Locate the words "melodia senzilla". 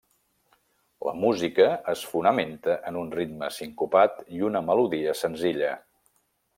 4.71-5.77